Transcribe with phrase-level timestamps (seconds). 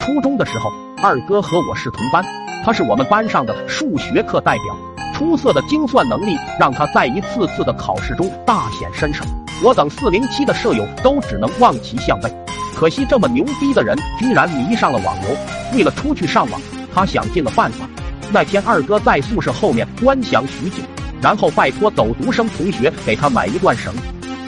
[0.00, 0.72] 初中的时候，
[1.02, 2.24] 二哥和我是同班，
[2.64, 4.76] 他是我们班上的数学课代表，
[5.14, 9.24] 出色的精算能力让他在一次次的考试中大显身手。
[9.62, 12.32] 我等四零七的舍友都只能望其项背。
[12.74, 15.36] 可惜这么牛逼的人居然迷上了网游，
[15.76, 16.60] 为了出去上网，
[16.94, 17.86] 他想尽了办法。
[18.32, 20.76] 那天二哥在宿舍后面观想许久，
[21.20, 23.92] 然后拜托走读生同学给他买一段绳。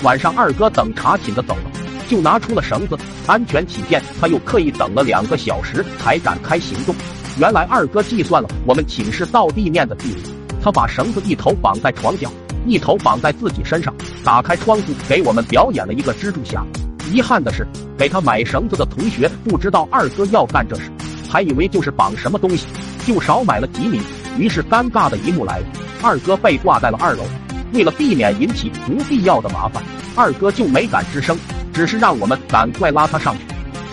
[0.03, 1.72] 晚上二哥等查寝的走了，
[2.13, 6.95] 就拿出了绳子，安全起见，他又刻意等了两个小时才展开行动。
[7.39, 10.23] 原来二哥计算了我们寝室到地面的距离，
[10.63, 12.31] 他把绳子一头绑在床角，
[12.67, 16.63] 一头绑在自己身上，打开窗户给我们表演了一个蜘蛛侠。
[17.11, 20.91] 遗憾的是，给他买绳子的同学不知道二哥要干这事，
[21.31, 22.67] 还以为就是绑什么东西，
[23.07, 24.03] 就少买了几米。
[24.37, 25.67] 于是尴尬的一幕来了，
[26.03, 27.25] 二哥被挂在了二楼。
[27.73, 29.83] 为了避免引起不必要的麻烦，
[30.15, 31.39] 二哥就没敢吱声，
[31.73, 33.45] 只是让我们赶快拉他上去。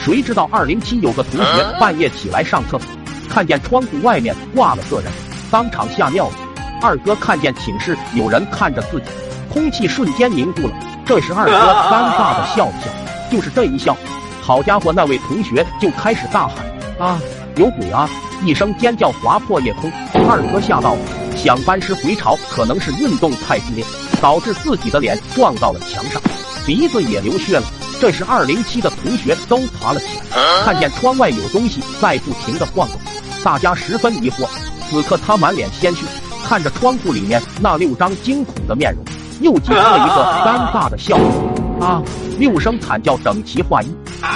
[0.03, 2.81] 谁知道二零七有个同学半夜起来上厕所，
[3.29, 5.11] 看见窗户外面挂了个人，
[5.52, 6.33] 当场吓尿了。
[6.81, 9.05] 二哥看见寝室有人看着自己，
[9.52, 10.73] 空气瞬间凝固了。
[11.05, 12.89] 这时二哥尴尬的笑了笑。
[13.30, 13.95] 就是这一笑，
[14.41, 16.66] 好家伙，那位同学就开始大喊
[16.97, 17.19] ：“啊，
[17.58, 18.09] 有鬼啊！”
[18.43, 19.91] 一声尖叫划破夜空，
[20.27, 20.99] 二哥吓到了，
[21.36, 23.86] 想班师回朝，可能是运动太激烈，
[24.21, 26.21] 导致自己的脸撞到了墙上，
[26.70, 27.64] 鼻子也流血了。
[28.00, 33.02] 这时二零七的同学都爬了起来，看见窗外有东西在不停的晃动，
[33.44, 34.48] 大家十分疑惑。
[34.88, 36.06] 此刻他满脸鲜血，
[36.48, 39.03] 看着窗户里面那六张惊恐的面容，
[39.42, 41.81] 又挤出了一个尴尬的笑容。
[41.81, 42.03] 啊！
[42.38, 43.88] 六声惨叫整齐划一，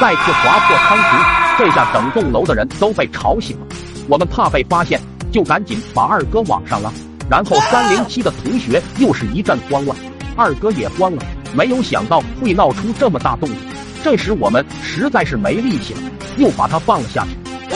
[0.01, 1.59] 再次划破苍穹。
[1.59, 3.67] 这下整栋楼的人都被吵醒了。
[4.09, 4.99] 我们怕被发现，
[5.31, 6.91] 就赶紧把二哥往上拉。
[7.29, 9.95] 然后三零七的同学又是一阵慌乱，
[10.35, 11.23] 二哥也慌了，
[11.53, 13.57] 没有想到会闹出这么大动静。
[14.03, 16.01] 这时我们实在是没力气了，
[16.37, 17.31] 又把他放了下去。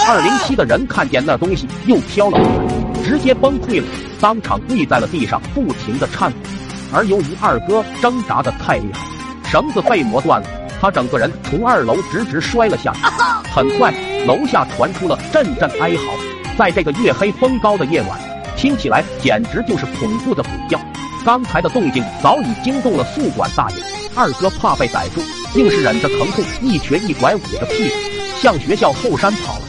[0.07, 3.87] 二零七的人看见那东西又飘了过来，直接崩溃了，
[4.19, 6.37] 当场跪在了地上，不停的颤抖。
[6.93, 9.05] 而由于二哥挣扎的太厉害。
[9.49, 10.47] 绳子被磨断了，
[10.81, 12.99] 他整个人从二楼直直摔了下去。
[13.49, 13.93] 很快，
[14.25, 16.03] 楼下传出了阵阵哀嚎。
[16.57, 18.19] 在这个月黑风高的夜晚，
[18.57, 20.77] 听起来简直就是恐怖的鬼叫。
[21.27, 23.83] 刚才的动静早已惊动了宿管大爷。
[24.15, 25.19] 二哥怕被逮住，
[25.59, 27.95] 硬是忍着疼痛，一瘸一拐，捂着屁股
[28.39, 29.65] 向学校后山跑了。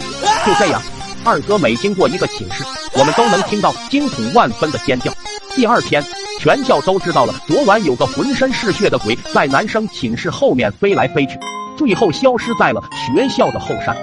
[0.47, 0.81] 就这样，
[1.25, 2.63] 二哥每经过一个寝室，
[2.95, 5.13] 我们都能听到惊恐万分的尖叫。
[5.57, 6.01] 第二天。
[6.39, 11.37] 全校都知道了，昨晚有个浑身是血的鬼在男生寝室后面飞来飞去，
[11.77, 13.97] 最后消失在了学校的后山。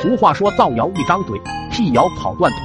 [0.00, 1.38] 俗话说，造谣一张嘴，
[1.70, 2.60] 辟谣跑断腿。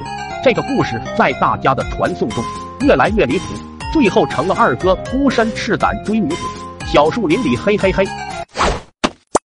[0.46, 2.42] 这个故事在大家的传颂中
[2.80, 3.54] 越来越离谱，
[3.94, 6.38] 最后成了二哥孤身赤胆追女子，
[6.86, 8.06] 小树林里嘿嘿嘿。